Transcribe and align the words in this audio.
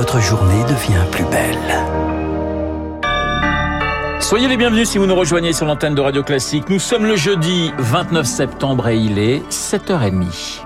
votre 0.00 0.18
journée 0.18 0.64
devient 0.64 1.04
plus 1.10 1.24
belle. 1.24 1.76
Soyez 4.18 4.48
les 4.48 4.56
bienvenus 4.56 4.88
si 4.88 4.96
vous 4.96 5.04
nous 5.04 5.14
rejoignez 5.14 5.52
sur 5.52 5.66
l'antenne 5.66 5.94
de 5.94 6.00
Radio 6.00 6.22
Classique. 6.22 6.70
Nous 6.70 6.78
sommes 6.78 7.04
le 7.04 7.16
jeudi 7.16 7.70
29 7.76 8.24
septembre 8.24 8.88
et 8.88 8.96
il 8.96 9.18
est 9.18 9.46
7h30. 9.50 10.62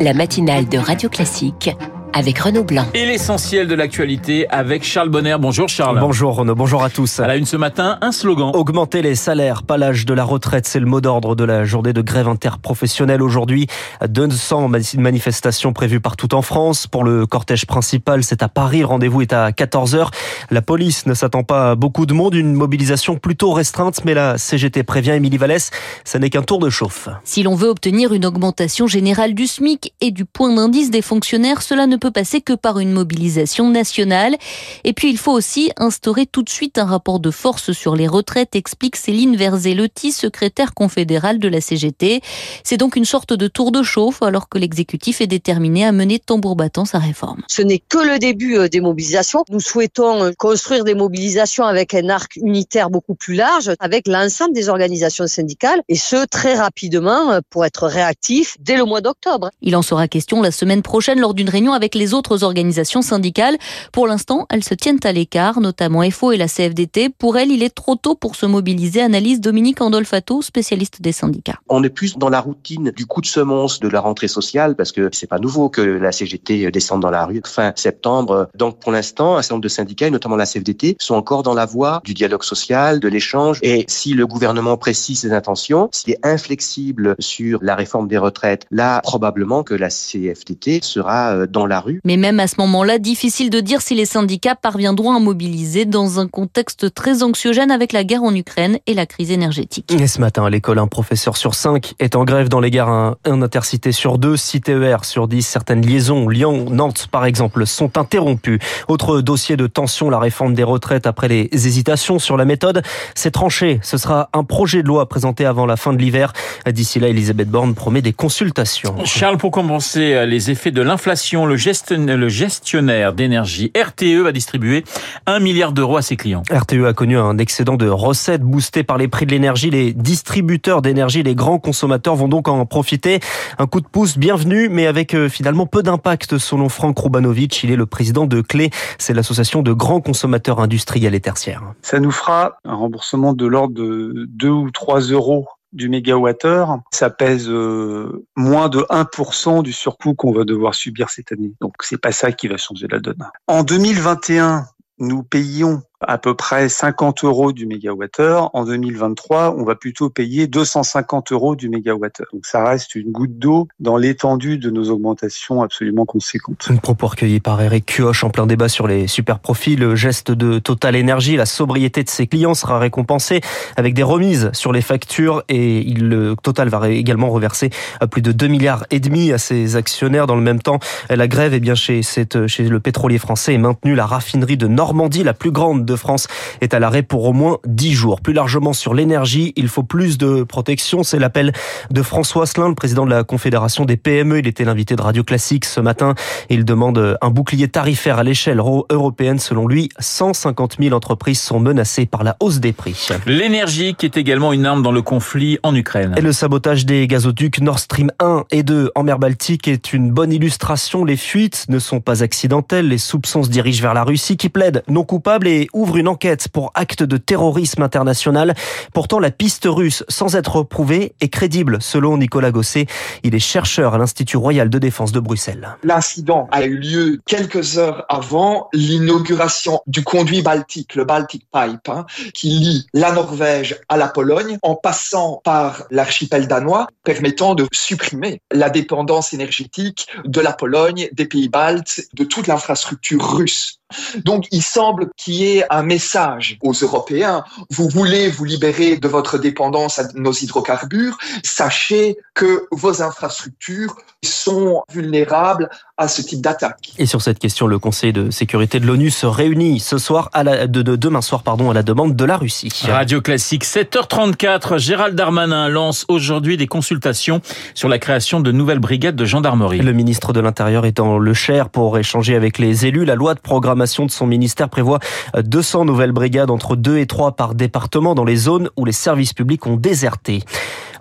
La 0.00 0.14
matinale 0.14 0.66
de 0.66 0.78
Radio 0.78 1.10
Classique 1.10 1.76
avec 2.12 2.38
Renaud 2.38 2.64
Blanc. 2.64 2.86
Et 2.94 3.06
l'essentiel 3.06 3.66
de 3.66 3.74
l'actualité 3.74 4.48
avec 4.48 4.84
Charles 4.84 5.08
Bonner. 5.08 5.36
Bonjour 5.38 5.68
Charles. 5.68 5.98
Bonjour 6.00 6.36
Renaud, 6.36 6.54
bonjour 6.54 6.82
à 6.82 6.90
tous. 6.90 7.20
À 7.20 7.26
la 7.26 7.36
une 7.36 7.46
ce 7.46 7.56
matin, 7.56 7.98
un 8.00 8.12
slogan. 8.12 8.50
Augmenter 8.54 9.02
les 9.02 9.14
salaires, 9.14 9.62
pas 9.62 9.78
l'âge 9.78 10.06
de 10.06 10.14
la 10.14 10.24
retraite, 10.24 10.66
c'est 10.66 10.80
le 10.80 10.86
mot 10.86 11.00
d'ordre 11.00 11.34
de 11.34 11.44
la 11.44 11.64
journée 11.64 11.92
de 11.92 12.02
grève 12.02 12.28
interprofessionnelle 12.28 13.22
aujourd'hui. 13.22 13.66
200 14.06 14.70
manifestations 14.98 15.72
prévues 15.72 16.00
partout 16.00 16.34
en 16.34 16.42
France. 16.42 16.86
Pour 16.86 17.04
le 17.04 17.26
cortège 17.26 17.66
principal, 17.66 18.24
c'est 18.24 18.42
à 18.42 18.48
Paris. 18.48 18.84
Rendez-vous 18.84 19.22
est 19.22 19.32
à 19.32 19.50
14h. 19.50 20.08
La 20.50 20.62
police 20.62 21.06
ne 21.06 21.14
s'attend 21.14 21.44
pas 21.44 21.70
à 21.70 21.74
beaucoup 21.74 22.06
de 22.06 22.14
monde. 22.14 22.34
Une 22.34 22.54
mobilisation 22.54 23.16
plutôt 23.16 23.52
restreinte, 23.52 24.04
mais 24.04 24.14
la 24.14 24.38
CGT 24.38 24.82
prévient 24.82 25.12
Émilie 25.12 25.36
Vallès, 25.36 25.70
ça 26.04 26.18
n'est 26.18 26.30
qu'un 26.30 26.42
tour 26.42 26.58
de 26.58 26.70
chauffe. 26.70 27.08
Si 27.24 27.42
l'on 27.42 27.54
veut 27.54 27.68
obtenir 27.68 28.12
une 28.12 28.26
augmentation 28.26 28.86
générale 28.86 29.34
du 29.34 29.46
SMIC 29.46 29.92
et 30.00 30.10
du 30.10 30.24
point 30.24 30.54
d'indice 30.54 30.90
des 30.90 31.02
fonctionnaires, 31.02 31.62
cela 31.62 31.86
ne 31.86 31.96
peut 32.00 32.10
passer 32.10 32.40
que 32.40 32.54
par 32.54 32.80
une 32.80 32.90
mobilisation 32.90 33.70
nationale. 33.70 34.36
Et 34.82 34.92
puis 34.92 35.10
il 35.10 35.18
faut 35.18 35.32
aussi 35.32 35.70
instaurer 35.76 36.26
tout 36.26 36.42
de 36.42 36.50
suite 36.50 36.78
un 36.78 36.84
rapport 36.84 37.20
de 37.20 37.30
force 37.30 37.70
sur 37.70 37.94
les 37.94 38.08
retraites, 38.08 38.56
explique 38.56 38.96
Céline 38.96 39.36
Verzellotti, 39.36 40.10
secrétaire 40.10 40.74
confédérale 40.74 41.38
de 41.38 41.48
la 41.48 41.60
CGT. 41.60 42.22
C'est 42.64 42.76
donc 42.76 42.96
une 42.96 43.04
sorte 43.04 43.32
de 43.32 43.46
tour 43.46 43.70
de 43.70 43.82
chauffe 43.82 44.22
alors 44.22 44.48
que 44.48 44.58
l'exécutif 44.58 45.20
est 45.20 45.26
déterminé 45.26 45.84
à 45.84 45.92
mener 45.92 46.18
tambour 46.18 46.56
battant 46.56 46.84
sa 46.84 46.98
réforme. 46.98 47.42
Ce 47.48 47.62
n'est 47.62 47.78
que 47.78 47.98
le 47.98 48.18
début 48.18 48.56
euh, 48.56 48.68
des 48.68 48.80
mobilisations. 48.80 49.44
Nous 49.50 49.60
souhaitons 49.60 50.24
euh, 50.24 50.30
construire 50.36 50.84
des 50.84 50.94
mobilisations 50.94 51.64
avec 51.64 51.94
un 51.94 52.08
arc 52.08 52.36
unitaire 52.36 52.90
beaucoup 52.90 53.14
plus 53.14 53.34
large, 53.34 53.70
avec 53.78 54.08
l'ensemble 54.08 54.54
des 54.54 54.68
organisations 54.68 55.26
syndicales, 55.26 55.82
et 55.88 55.96
ce 55.96 56.24
très 56.26 56.54
rapidement 56.54 57.32
euh, 57.32 57.40
pour 57.50 57.64
être 57.64 57.86
réactif 57.86 58.56
dès 58.60 58.76
le 58.76 58.84
mois 58.84 59.00
d'octobre. 59.00 59.50
Il 59.60 59.76
en 59.76 59.82
sera 59.82 60.08
question 60.08 60.42
la 60.42 60.50
semaine 60.50 60.82
prochaine 60.82 61.20
lors 61.20 61.34
d'une 61.34 61.48
réunion 61.48 61.72
avec 61.72 61.89
les 61.94 62.14
autres 62.14 62.44
organisations 62.44 63.02
syndicales. 63.02 63.56
Pour 63.92 64.06
l'instant, 64.06 64.46
elles 64.50 64.64
se 64.64 64.74
tiennent 64.74 65.00
à 65.04 65.12
l'écart, 65.12 65.60
notamment 65.60 66.08
FO 66.10 66.32
et 66.32 66.36
la 66.36 66.48
CFDT. 66.48 67.08
Pour 67.10 67.36
elles, 67.38 67.50
il 67.50 67.62
est 67.62 67.74
trop 67.74 67.96
tôt 67.96 68.14
pour 68.14 68.36
se 68.36 68.46
mobiliser, 68.46 69.00
analyse 69.00 69.40
Dominique 69.40 69.80
Andolfato, 69.80 70.42
spécialiste 70.42 71.02
des 71.02 71.12
syndicats. 71.12 71.58
On 71.68 71.82
est 71.82 71.90
plus 71.90 72.18
dans 72.18 72.28
la 72.28 72.40
routine 72.40 72.90
du 72.90 73.06
coup 73.06 73.20
de 73.20 73.26
semonce 73.26 73.80
de 73.80 73.88
la 73.88 74.00
rentrée 74.00 74.28
sociale 74.28 74.76
parce 74.76 74.92
que 74.92 75.08
c'est 75.12 75.26
pas 75.26 75.38
nouveau 75.38 75.68
que 75.68 75.80
la 75.80 76.12
CGT 76.12 76.70
descende 76.70 77.00
dans 77.02 77.10
la 77.10 77.26
rue 77.26 77.42
fin 77.44 77.72
septembre. 77.76 78.48
Donc 78.54 78.78
pour 78.80 78.92
l'instant, 78.92 79.36
un 79.36 79.42
certain 79.42 79.56
nombre 79.56 79.64
de 79.64 79.68
syndicats, 79.68 80.06
et 80.06 80.10
notamment 80.10 80.36
la 80.36 80.46
CFDT, 80.46 80.96
sont 80.98 81.14
encore 81.14 81.42
dans 81.42 81.54
la 81.54 81.66
voie 81.66 82.00
du 82.04 82.14
dialogue 82.14 82.42
social, 82.42 83.00
de 83.00 83.08
l'échange. 83.08 83.58
Et 83.62 83.84
si 83.88 84.14
le 84.14 84.26
gouvernement 84.26 84.76
précise 84.76 85.20
ses 85.20 85.32
intentions, 85.32 85.88
s'il 85.92 86.12
est 86.12 86.26
inflexible 86.26 87.16
sur 87.18 87.58
la 87.62 87.74
réforme 87.74 88.08
des 88.08 88.18
retraites, 88.18 88.66
là 88.70 89.00
probablement 89.02 89.62
que 89.62 89.74
la 89.74 89.88
CFDT 89.88 90.80
sera 90.82 91.34
euh, 91.34 91.46
dans 91.46 91.66
la 91.66 91.79
mais 92.04 92.16
même 92.16 92.40
à 92.40 92.46
ce 92.46 92.56
moment-là, 92.58 92.98
difficile 92.98 93.50
de 93.50 93.60
dire 93.60 93.82
si 93.82 93.94
les 93.94 94.04
syndicats 94.04 94.54
parviendront 94.54 95.12
à 95.12 95.18
mobiliser 95.18 95.84
dans 95.84 96.20
un 96.20 96.28
contexte 96.28 96.92
très 96.94 97.22
anxiogène 97.22 97.70
avec 97.70 97.92
la 97.92 98.04
guerre 98.04 98.22
en 98.22 98.34
Ukraine 98.34 98.78
et 98.86 98.94
la 98.94 99.06
crise 99.06 99.30
énergétique. 99.30 99.92
Et 99.92 100.06
ce 100.06 100.20
matin, 100.20 100.44
à 100.44 100.50
l'école, 100.50 100.78
un 100.78 100.86
professeur 100.86 101.36
sur 101.36 101.54
cinq 101.54 101.94
est 101.98 102.16
en 102.16 102.24
grève 102.24 102.48
dans 102.48 102.60
les 102.60 102.70
gares. 102.70 102.90
Un, 102.90 103.16
intercité 103.42 103.92
sur 103.92 104.18
deux, 104.18 104.36
6 104.36 104.60
TER 104.60 105.04
sur 105.04 105.26
10. 105.26 105.46
Certaines 105.46 105.84
liaisons, 105.84 106.28
Lyon, 106.28 106.66
Nantes 106.70 107.08
par 107.10 107.24
exemple, 107.24 107.66
sont 107.66 107.96
interrompues. 107.96 108.58
Autre 108.88 109.20
dossier 109.20 109.56
de 109.56 109.66
tension, 109.66 110.10
la 110.10 110.18
réforme 110.18 110.54
des 110.54 110.62
retraites 110.62 111.06
après 111.06 111.28
les 111.28 111.48
hésitations 111.52 112.18
sur 112.18 112.36
la 112.36 112.44
méthode. 112.44 112.82
C'est 113.14 113.30
tranché. 113.30 113.80
Ce 113.82 113.96
sera 113.96 114.28
un 114.32 114.44
projet 114.44 114.82
de 114.82 114.88
loi 114.88 115.08
présenté 115.08 115.46
avant 115.46 115.64
la 115.64 115.76
fin 115.76 115.92
de 115.92 115.98
l'hiver. 115.98 116.32
D'ici 116.66 117.00
là, 117.00 117.08
Elisabeth 117.08 117.48
Borne 117.48 117.74
promet 117.74 118.02
des 118.02 118.12
consultations. 118.12 118.94
Charles, 119.04 119.38
pour 119.38 119.50
compenser 119.50 120.26
les 120.26 120.50
effets 120.50 120.70
de 120.70 120.82
l'inflation, 120.82 121.46
le 121.46 121.56
le 121.70 122.28
gestionnaire 122.28 123.12
d'énergie 123.12 123.70
RTE 123.76 124.22
va 124.24 124.32
distribuer 124.32 124.82
un 125.26 125.38
milliard 125.38 125.72
d'euros 125.72 125.96
à 125.96 126.02
ses 126.02 126.16
clients. 126.16 126.42
RTE 126.50 126.84
a 126.84 126.92
connu 126.92 127.16
un 127.16 127.38
excédent 127.38 127.76
de 127.76 127.88
recettes 127.88 128.42
boosté 128.42 128.82
par 128.82 128.98
les 128.98 129.06
prix 129.06 129.24
de 129.24 129.30
l'énergie. 129.30 129.70
Les 129.70 129.92
distributeurs 129.92 130.82
d'énergie, 130.82 131.22
les 131.22 131.36
grands 131.36 131.60
consommateurs 131.60 132.16
vont 132.16 132.26
donc 132.26 132.48
en 132.48 132.66
profiter. 132.66 133.20
Un 133.58 133.66
coup 133.66 133.80
de 133.80 133.86
pouce 133.86 134.18
bienvenu, 134.18 134.68
mais 134.68 134.88
avec 134.88 135.14
euh, 135.14 135.28
finalement 135.28 135.66
peu 135.66 135.84
d'impact 135.84 136.38
selon 136.38 136.68
Franck 136.68 136.98
Rubanovic. 136.98 137.62
Il 137.62 137.70
est 137.70 137.76
le 137.76 137.86
président 137.86 138.26
de 138.26 138.40
Clé. 138.40 138.70
C'est 138.98 139.14
l'association 139.14 139.62
de 139.62 139.72
grands 139.72 140.00
consommateurs 140.00 140.58
industriels 140.58 141.14
et 141.14 141.20
tertiaires. 141.20 141.62
Ça 141.82 142.00
nous 142.00 142.10
fera 142.10 142.58
un 142.64 142.74
remboursement 142.74 143.32
de 143.32 143.46
l'ordre 143.46 143.74
de 143.74 144.26
2 144.28 144.48
ou 144.48 144.70
3 144.70 145.00
euros 145.00 145.46
du 145.72 145.88
mégawattheure, 145.88 146.80
ça 146.90 147.10
pèse 147.10 147.48
euh, 147.48 148.26
moins 148.36 148.68
de 148.68 148.80
1% 148.90 149.62
du 149.62 149.72
surcoût 149.72 150.14
qu'on 150.14 150.32
va 150.32 150.44
devoir 150.44 150.74
subir 150.74 151.10
cette 151.10 151.32
année. 151.32 151.52
Donc 151.60 151.74
c'est 151.80 152.00
pas 152.00 152.12
ça 152.12 152.32
qui 152.32 152.48
va 152.48 152.56
changer 152.56 152.86
la 152.88 152.98
donne. 152.98 153.24
En 153.46 153.62
2021, 153.62 154.66
nous 154.98 155.22
payons 155.22 155.82
à 156.06 156.18
peu 156.18 156.34
près 156.34 156.68
50 156.68 157.24
euros 157.24 157.52
du 157.52 157.66
mégawattheure. 157.66 158.50
En 158.54 158.64
2023, 158.64 159.54
on 159.56 159.64
va 159.64 159.74
plutôt 159.74 160.08
payer 160.08 160.46
250 160.46 161.32
euros 161.32 161.56
du 161.56 161.68
mégawattheure. 161.68 162.28
Donc 162.32 162.46
ça 162.46 162.64
reste 162.64 162.94
une 162.94 163.12
goutte 163.12 163.38
d'eau 163.38 163.68
dans 163.80 163.96
l'étendue 163.96 164.58
de 164.58 164.70
nos 164.70 164.90
augmentations 164.90 165.62
absolument 165.62 166.06
conséquentes. 166.06 166.66
Une 166.70 166.80
propos 166.80 167.08
recueilli 167.08 167.40
par 167.40 167.60
Eric 167.60 167.86
Kioch 167.86 168.24
en 168.24 168.30
plein 168.30 168.46
débat 168.46 168.68
sur 168.68 168.86
les 168.86 169.06
super 169.06 169.38
profits. 169.38 169.76
Le 169.76 169.94
geste 169.94 170.30
de 170.30 170.58
Total 170.58 170.96
Energy, 170.96 171.36
la 171.36 171.46
sobriété 171.46 172.02
de 172.02 172.08
ses 172.08 172.26
clients 172.26 172.54
sera 172.54 172.78
récompensé 172.78 173.40
avec 173.76 173.94
des 173.94 174.02
remises 174.02 174.50
sur 174.52 174.72
les 174.72 174.82
factures 174.82 175.42
et 175.48 175.82
le 175.82 176.34
Total 176.42 176.68
va 176.68 176.88
également 176.88 177.30
reverser 177.30 177.70
plus 178.10 178.22
de 178.22 178.32
2 178.32 178.46
milliards 178.46 178.86
et 178.90 179.00
demi 179.00 179.32
à 179.32 179.38
ses 179.38 179.76
actionnaires. 179.76 180.26
Dans 180.26 180.36
le 180.36 180.42
même 180.42 180.62
temps, 180.62 180.78
la 181.10 181.28
grève 181.28 181.52
est 181.52 181.60
bien 181.60 181.74
chez, 181.74 182.02
cette, 182.02 182.46
chez 182.46 182.64
le 182.64 182.80
pétrolier 182.80 183.18
français 183.18 183.54
est 183.54 183.58
maintenue. 183.58 183.94
La 183.94 184.06
raffinerie 184.06 184.56
de 184.56 184.66
Normandie, 184.66 185.24
la 185.24 185.34
plus 185.34 185.50
grande 185.50 185.89
de 185.90 185.96
France 185.96 186.28
est 186.60 186.72
à 186.72 186.78
l'arrêt 186.78 187.02
pour 187.02 187.24
au 187.24 187.32
moins 187.32 187.58
10 187.66 187.92
jours. 187.92 188.20
Plus 188.20 188.32
largement 188.32 188.72
sur 188.72 188.94
l'énergie, 188.94 189.52
il 189.56 189.68
faut 189.68 189.82
plus 189.82 190.18
de 190.18 190.44
protection. 190.44 191.02
C'est 191.02 191.18
l'appel 191.18 191.52
de 191.90 192.02
François 192.02 192.44
Asselin, 192.44 192.68
le 192.68 192.74
président 192.74 193.04
de 193.04 193.10
la 193.10 193.24
Confédération 193.24 193.84
des 193.84 193.96
PME. 193.96 194.38
Il 194.38 194.46
était 194.46 194.64
l'invité 194.64 194.96
de 194.96 195.02
Radio 195.02 195.24
Classique 195.24 195.64
ce 195.64 195.80
matin. 195.80 196.14
Il 196.48 196.64
demande 196.64 197.18
un 197.20 197.30
bouclier 197.30 197.68
tarifaire 197.68 198.18
à 198.18 198.24
l'échelle 198.24 198.58
européenne. 198.58 199.38
Selon 199.38 199.66
lui, 199.66 199.88
150 199.98 200.76
000 200.80 200.94
entreprises 200.94 201.40
sont 201.40 201.60
menacées 201.60 202.06
par 202.06 202.24
la 202.24 202.36
hausse 202.40 202.60
des 202.60 202.72
prix. 202.72 203.08
L'énergie 203.26 203.94
qui 203.94 204.06
est 204.06 204.16
également 204.16 204.52
une 204.52 204.66
arme 204.66 204.82
dans 204.82 204.92
le 204.92 205.02
conflit 205.02 205.58
en 205.62 205.74
Ukraine. 205.74 206.14
Et 206.16 206.20
le 206.20 206.32
sabotage 206.32 206.86
des 206.86 207.06
gazoducs 207.06 207.60
Nord 207.60 207.80
Stream 207.80 208.12
1 208.20 208.44
et 208.50 208.62
2 208.62 208.92
en 208.94 209.02
mer 209.02 209.18
Baltique 209.18 209.66
est 209.68 209.92
une 209.92 210.10
bonne 210.10 210.32
illustration. 210.32 211.04
Les 211.04 211.16
fuites 211.16 211.66
ne 211.68 211.78
sont 211.78 212.00
pas 212.00 212.22
accidentelles. 212.22 212.88
Les 212.88 212.98
soupçons 212.98 213.42
se 213.42 213.48
dirigent 213.48 213.82
vers 213.82 213.94
la 213.94 214.04
Russie 214.04 214.36
qui 214.36 214.48
plaide 214.48 214.82
non 214.88 215.04
coupable 215.04 215.48
et 215.48 215.68
ouvre 215.80 215.96
une 215.96 216.08
enquête 216.08 216.48
pour 216.48 216.70
acte 216.74 217.02
de 217.02 217.16
terrorisme 217.16 217.82
international. 217.82 218.54
Pourtant, 218.92 219.18
la 219.18 219.30
piste 219.30 219.66
russe, 219.66 220.04
sans 220.08 220.36
être 220.36 220.62
prouvée, 220.62 221.14
est 221.20 221.28
crédible, 221.28 221.78
selon 221.80 222.18
Nicolas 222.18 222.50
Gosset. 222.50 222.86
Il 223.22 223.34
est 223.34 223.38
chercheur 223.38 223.94
à 223.94 223.98
l'Institut 223.98 224.36
royal 224.36 224.68
de 224.68 224.78
défense 224.78 225.12
de 225.12 225.20
Bruxelles. 225.20 225.76
L'incident 225.82 226.48
a 226.52 226.64
eu 226.64 226.76
lieu 226.76 227.20
quelques 227.26 227.78
heures 227.78 228.04
avant 228.10 228.68
l'inauguration 228.74 229.80
du 229.86 230.04
conduit 230.04 230.42
baltique, 230.42 230.94
le 230.94 231.04
Baltic 231.04 231.46
Pipe, 231.52 231.88
hein, 231.88 232.04
qui 232.34 232.50
lie 232.50 232.86
la 232.92 233.12
Norvège 233.12 233.78
à 233.88 233.96
la 233.96 234.08
Pologne, 234.08 234.58
en 234.62 234.74
passant 234.74 235.40
par 235.44 235.84
l'archipel 235.90 236.46
danois, 236.46 236.88
permettant 237.04 237.54
de 237.54 237.66
supprimer 237.72 238.42
la 238.52 238.68
dépendance 238.68 239.32
énergétique 239.32 240.08
de 240.24 240.40
la 240.40 240.52
Pologne, 240.52 241.08
des 241.12 241.24
pays 241.24 241.48
baltes, 241.48 242.02
de 242.14 242.24
toute 242.24 242.46
l'infrastructure 242.46 243.36
russe. 243.36 243.79
Donc, 244.24 244.46
il 244.50 244.62
semble 244.62 245.10
qu'il 245.16 245.34
y 245.34 245.58
ait 245.58 245.64
un 245.70 245.82
message 245.82 246.58
aux 246.62 246.72
Européens. 246.72 247.44
Vous 247.70 247.88
voulez 247.88 248.28
vous 248.28 248.44
libérer 248.44 248.96
de 248.96 249.08
votre 249.08 249.38
dépendance 249.38 249.98
à 249.98 250.04
nos 250.14 250.32
hydrocarbures. 250.32 251.16
Sachez 251.44 252.16
que 252.34 252.66
vos 252.70 253.02
infrastructures 253.02 253.96
sont 254.24 254.82
vulnérables 254.92 255.70
à 255.96 256.08
ce 256.08 256.22
type 256.22 256.40
d'attaque. 256.40 256.92
Et 256.98 257.06
sur 257.06 257.22
cette 257.22 257.38
question, 257.38 257.66
le 257.66 257.78
Conseil 257.78 258.12
de 258.12 258.30
sécurité 258.30 258.80
de 258.80 258.86
l'ONU 258.86 259.10
se 259.10 259.26
réunit 259.26 259.80
ce 259.80 259.98
soir, 259.98 260.30
à 260.32 260.42
la, 260.42 260.66
de, 260.66 260.82
demain 260.82 261.20
soir, 261.22 261.42
pardon, 261.42 261.70
à 261.70 261.74
la 261.74 261.82
demande 261.82 262.16
de 262.16 262.24
la 262.24 262.36
Russie. 262.36 262.72
Radio 262.88 263.20
Classique, 263.20 263.64
7h34. 263.64 264.78
Gérald 264.78 265.14
Darmanin 265.14 265.68
lance 265.68 266.04
aujourd'hui 266.08 266.56
des 266.56 266.66
consultations 266.66 267.40
sur 267.74 267.88
la 267.88 267.98
création 267.98 268.40
de 268.40 268.52
nouvelles 268.52 268.78
brigades 268.78 269.16
de 269.16 269.24
gendarmerie. 269.24 269.80
Le 269.80 269.92
ministre 269.92 270.32
de 270.32 270.40
l'Intérieur 270.40 270.86
est 270.86 270.96
dans 270.96 271.18
le 271.18 271.34
Cher 271.34 271.68
pour 271.68 271.98
échanger 271.98 272.34
avec 272.34 272.58
les 272.58 272.86
élus. 272.86 273.04
La 273.04 273.14
loi 273.14 273.34
de 273.34 273.40
programme 273.40 273.79
programmation 273.80 274.04
de 274.04 274.10
son 274.10 274.26
ministère 274.26 274.68
prévoit 274.68 274.98
200 275.42 275.86
nouvelles 275.86 276.12
brigades 276.12 276.50
entre 276.50 276.76
2 276.76 276.98
et 276.98 277.06
3 277.06 277.32
par 277.32 277.54
département 277.54 278.14
dans 278.14 278.24
les 278.24 278.36
zones 278.36 278.68
où 278.76 278.84
les 278.84 278.92
services 278.92 279.32
publics 279.32 279.66
ont 279.66 279.76
déserté. 279.76 280.42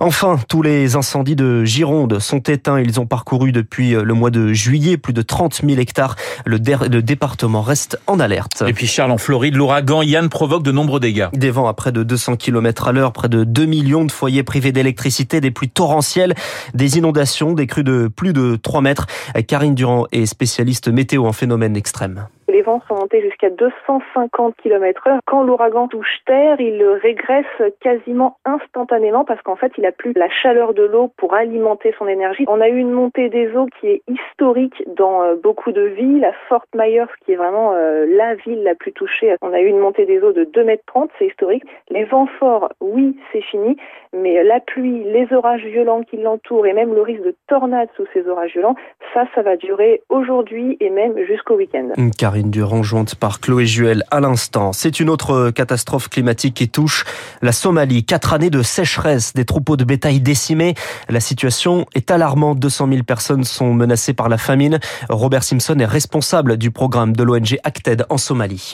Enfin, 0.02 0.40
tous 0.48 0.62
les 0.62 0.96
incendies 0.96 1.36
de 1.36 1.66
Gironde 1.66 2.20
sont 2.20 2.40
éteints. 2.40 2.80
Ils 2.80 3.02
ont 3.02 3.06
parcouru 3.06 3.52
depuis 3.52 3.92
le 3.92 4.14
mois 4.14 4.30
de 4.30 4.54
juillet 4.54 4.96
plus 4.96 5.12
de 5.12 5.22
30 5.22 5.62
000 5.66 5.78
hectares. 5.78 6.16
Le, 6.46 6.58
le 6.58 7.02
département 7.02 7.62
reste 7.62 8.00
en 8.08 8.18
alerte. 8.22 8.64
Et 8.66 8.72
puis 8.72 8.88
Charles, 8.88 9.12
en 9.12 9.18
Floride, 9.18 9.56
l'ouragan 9.56 10.02
Yann 10.02 10.30
provoque 10.30 10.64
de 10.64 10.72
nombreux 10.72 11.02
dégâts. 11.02 11.28
Des 11.34 11.52
vents 11.52 11.68
à 11.68 11.74
près 11.74 11.92
de 11.92 12.04
200 12.04 12.38
km 12.38 12.88
à 12.88 12.92
l'heure, 12.94 13.12
près 13.12 13.28
de 13.28 13.44
2 13.44 13.66
millions 13.66 14.06
de 14.06 14.12
foyers 14.12 14.44
privés 14.44 14.72
d'électricité, 14.72 15.42
des 15.42 15.52
pluies 15.52 15.70
torrentielles, 15.70 16.34
des 16.74 16.98
inondations, 16.98 17.52
des 17.52 17.68
crues 17.68 17.84
de 17.84 18.08
plus 18.08 18.32
de 18.32 18.56
3 18.56 18.80
mètres. 18.80 19.06
Karine 19.50 19.76
Durand 19.76 20.06
est 20.14 20.28
spécialiste 20.28 20.88
météo 20.88 21.26
en 21.26 21.34
phénomène 21.34 21.76
extrême. 21.76 22.28
Les 22.60 22.64
vents 22.64 22.82
sont 22.90 22.96
montés 22.96 23.22
jusqu'à 23.22 23.50
250 23.52 24.54
km 24.58 25.08
heure. 25.08 25.20
Quand 25.26 25.44
l'ouragan 25.44 25.88
touche 25.88 26.20
terre, 26.26 26.60
il 26.60 26.84
régresse 26.84 27.46
quasiment 27.80 28.36
instantanément 28.44 29.24
parce 29.24 29.42
qu'en 29.44 29.56
fait, 29.56 29.72
il 29.78 29.86
a 29.86 29.94
plus 29.94 30.12
la 30.12 30.28
chaleur 30.30 30.74
de 30.74 30.84
l'eau 30.84 31.10
pour 31.16 31.36
alimenter 31.36 31.96
son 31.98 32.06
énergie. 32.10 32.44
On 32.50 32.60
a 32.60 32.68
eu 32.68 32.76
une 32.76 32.92
montée 32.92 33.30
des 33.30 33.56
eaux 33.56 33.68
qui 33.80 33.88
est 33.88 34.02
historique 34.10 34.84
dans 34.94 35.24
euh, 35.24 35.36
beaucoup 35.42 35.72
de 35.72 35.84
villes. 35.84 36.26
À 36.26 36.34
Fort 36.50 36.66
Myers, 36.76 37.06
qui 37.24 37.32
est 37.32 37.38
vraiment 37.38 37.72
euh, 37.76 38.06
la 38.10 38.36
ville 38.36 38.62
la 38.64 38.76
plus 38.76 38.92
touchée, 38.92 39.38
on 39.42 39.54
a 39.54 39.62
eu 39.62 39.68
une 39.68 39.80
montée 39.80 40.06
des 40.06 40.20
eaux 40.20 40.34
de 40.34 40.44
2 40.44 40.62
mètres 40.66 40.84
30, 40.88 41.10
c'est 41.18 41.28
historique. 41.28 41.64
Les 41.90 42.04
vents 42.04 42.28
forts, 42.40 42.68
oui, 42.82 43.18
c'est 43.32 43.44
fini, 43.44 43.78
mais 44.12 44.44
la 44.44 44.60
pluie, 44.60 45.06
les 45.06 45.32
orages 45.32 45.64
violents 45.64 46.04
qui 46.04 46.18
l'entourent 46.18 46.68
et 46.68 46.74
même 46.74 46.94
le 46.94 47.04
risque 47.04 47.24
de 47.24 47.36
tornade 47.48 47.88
sous 47.96 48.06
ces 48.14 48.28
orages 48.28 48.52
violents, 48.52 48.76
ça, 49.14 49.24
ça 49.34 49.44
va 49.44 49.56
durer 49.56 50.02
aujourd'hui 50.10 50.76
et 50.82 50.90
même 50.90 51.18
jusqu'au 51.26 51.56
week-end. 51.56 51.94
Karine 52.18 52.49
Durand, 52.50 52.84
jointe 52.84 53.16
par 53.16 53.40
Chloé 53.40 53.66
Juel 53.66 54.04
à 54.12 54.20
l'instant. 54.20 54.74
C'est 54.74 55.00
une 55.00 55.10
autre 55.10 55.52
catastrophe 55.52 56.10
climatique 56.10 56.56
qui 56.56 56.70
touche 56.70 57.06
la 57.42 57.52
Somalie. 57.52 58.04
Quatre 58.04 58.34
années 58.34 58.50
de 58.50 58.62
sécheresse, 58.62 59.34
des 59.34 59.46
troupeaux 59.46 59.78
de 59.78 59.84
bétail 59.84 60.20
décimés. 60.20 60.76
La 61.08 61.20
situation 61.20 61.86
est 61.96 62.12
alarmante. 62.12 62.60
200 62.60 62.90
000 62.90 63.04
personnes 63.04 63.44
sont 63.44 63.74
menacées 63.74 64.14
par 64.14 64.30
la 64.30 64.38
famine. 64.38 64.80
Robert 65.10 65.44
Simpson 65.44 65.78
est 65.80 65.86
responsable 65.86 66.58
du 66.58 66.72
programme 66.72 67.16
de 67.16 67.24
l'ONG 67.24 67.58
Acted 67.64 68.06
en 68.10 68.18
Somalie. 68.18 68.74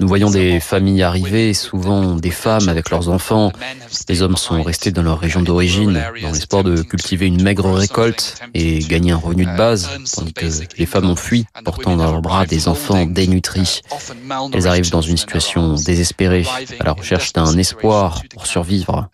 Nous 0.00 0.08
voyons 0.08 0.30
des 0.30 0.60
familles 0.60 1.02
arriver, 1.02 1.54
souvent 1.54 2.16
des 2.16 2.30
femmes 2.30 2.68
avec 2.68 2.90
leurs 2.90 3.08
enfants. 3.08 3.52
Les 4.08 4.22
hommes 4.22 4.36
sont 4.36 4.62
restés 4.62 4.90
dans 4.92 5.02
leur 5.02 5.18
région 5.18 5.42
d'origine 5.42 6.02
dans 6.22 6.30
l'espoir 6.30 6.64
de 6.64 6.82
cultiver 6.82 7.26
une 7.26 7.42
maigre 7.42 7.70
récolte 7.72 8.40
et 8.54 8.80
gagner 8.80 9.12
un 9.12 9.16
revenu 9.16 9.44
de 9.44 9.56
base, 9.56 9.88
tandis 10.14 10.32
que 10.32 10.46
les 10.78 10.86
femmes 10.86 11.10
ont 11.10 11.16
fui, 11.16 11.46
portant 11.64 11.96
dans 11.96 12.10
leurs 12.10 12.22
bras 12.22 12.46
des 12.46 12.68
enfants 12.68 13.06
dénutris. 13.06 13.82
Elles 14.52 14.66
arrivent 14.66 14.90
dans 14.90 15.00
une 15.00 15.16
situation 15.16 15.74
désespérée, 15.74 16.46
à 16.78 16.84
la 16.84 16.92
recherche 16.92 17.32
d'un 17.32 17.56
espoir 17.56 18.22
pour 18.30 18.46
survivre. 18.46 19.08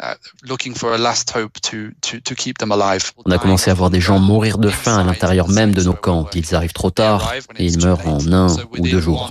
On 3.24 3.30
a 3.30 3.38
commencé 3.38 3.70
à 3.70 3.74
voir 3.74 3.90
des 3.90 4.00
gens 4.00 4.18
mourir 4.18 4.58
de 4.58 4.68
faim 4.68 4.98
à 4.98 5.04
l'intérieur 5.04 5.48
même 5.48 5.74
de 5.74 5.82
nos 5.82 5.92
camps. 5.92 6.26
Ils 6.34 6.54
arrivent 6.54 6.72
trop 6.72 6.90
tard 6.90 7.32
et 7.58 7.64
ils 7.64 7.84
meurent 7.84 8.06
en 8.06 8.32
un 8.32 8.48
ou 8.78 8.80
deux 8.80 9.00
jours. 9.00 9.30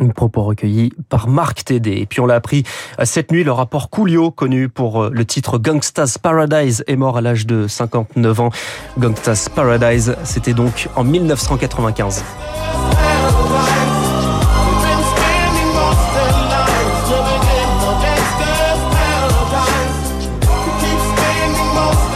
Un 0.00 0.08
propos 0.08 0.42
recueilli 0.42 0.92
par 1.08 1.28
Marc 1.28 1.64
Tédé. 1.64 1.92
Et 1.92 2.06
puis 2.06 2.20
on 2.20 2.26
l'a 2.26 2.34
appris 2.34 2.64
cette 3.04 3.30
nuit, 3.30 3.44
le 3.44 3.52
rapport 3.52 3.90
Coolio, 3.90 4.30
connu 4.30 4.68
pour 4.68 5.04
le 5.04 5.24
titre 5.24 5.58
Gangsta's 5.58 6.18
Paradise, 6.18 6.84
est 6.86 6.96
mort 6.96 7.16
à 7.16 7.20
l'âge 7.20 7.46
de 7.46 7.66
59 7.68 8.40
ans. 8.40 8.50
Gangsta's 8.98 9.48
Paradise, 9.48 10.16
c'était 10.24 10.54
donc 10.54 10.88
en 10.96 11.04
1995. 11.36 13.13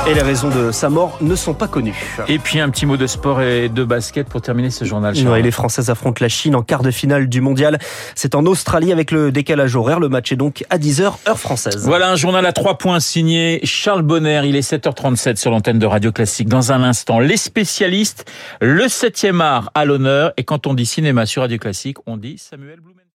Et 0.09 0.15
les 0.15 0.23
raisons 0.23 0.49
de 0.49 0.73
sa 0.73 0.89
mort 0.89 1.19
ne 1.21 1.37
sont 1.37 1.53
pas 1.53 1.69
connues. 1.69 2.17
Et 2.29 2.39
puis 2.39 2.61
un 2.61 2.71
petit 2.71 2.87
mot 2.87 2.97
de 2.97 3.07
sport 3.07 3.43
et 3.43 3.69
de 3.69 3.85
basket 3.85 4.27
pour 4.27 4.41
terminer 4.41 4.71
ce 4.71 4.87
journal. 4.87 5.15
Les 5.15 5.51
Françaises 5.51 5.91
affrontent 5.91 6.19
la 6.23 6.29
Chine 6.29 6.55
en 6.55 6.63
quart 6.63 6.83
de 6.83 6.91
finale 6.91 7.29
du 7.29 7.43
mondial. 7.43 7.79
C'est 8.15 8.35
en 8.35 8.47
Australie 8.47 8.91
avec 8.91 9.11
le 9.11 9.31
décalage 9.31 9.77
horaire. 9.77 10.01
Le 10.01 10.09
match 10.09 10.33
est 10.33 10.37
donc 10.37 10.65
à 10.71 10.79
10h 10.79 11.13
heure 11.29 11.39
française. 11.39 11.85
Voilà 11.85 12.11
un 12.11 12.17
journal 12.17 12.47
à 12.47 12.53
trois 12.53 12.79
points 12.79 13.01
signé 13.01 13.61
Charles 13.65 14.03
Bonner. 14.03 14.43
Il 14.47 14.57
est 14.57 14.73
7h37 14.73 15.37
sur 15.37 15.51
l'antenne 15.51 15.79
de 15.79 15.87
Radio 15.87 16.11
Classique. 16.11 16.49
Dans 16.49 16.73
un 16.73 16.83
instant, 16.83 17.19
les 17.19 17.37
spécialistes, 17.37 18.25
le 18.61 18.85
7e 18.85 19.41
art 19.41 19.71
à 19.75 19.85
l'honneur. 19.85 20.33
Et 20.39 20.45
quand 20.45 20.67
on 20.67 20.73
dit 20.73 20.87
cinéma 20.87 21.27
sur 21.27 21.43
Radio 21.43 21.59
Classique, 21.59 21.99
on 22.07 22.17
dit 22.17 22.39
Samuel 22.39 22.81
Blumen. 22.81 23.03